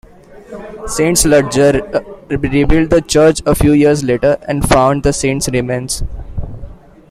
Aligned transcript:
Saint 0.87 1.15
Ludger 1.25 1.75
rebuilt 2.27 2.89
the 2.89 3.01
church 3.01 3.39
a 3.45 3.53
few 3.53 3.71
years 3.71 4.03
later, 4.03 4.35
and 4.47 4.67
found 4.67 5.03
the 5.03 5.13
saint's 5.13 5.47
remains. 5.49 6.01